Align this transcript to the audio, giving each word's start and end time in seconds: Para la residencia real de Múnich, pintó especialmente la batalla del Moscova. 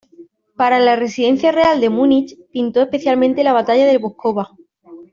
Para 0.55 0.79
la 0.79 0.95
residencia 0.95 1.51
real 1.51 1.79
de 1.79 1.91
Múnich, 1.91 2.35
pintó 2.51 2.81
especialmente 2.81 3.43
la 3.43 3.53
batalla 3.53 3.85
del 3.85 3.99
Moscova. 4.01 4.49